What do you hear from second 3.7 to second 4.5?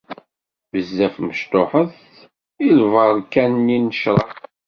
n ccrab.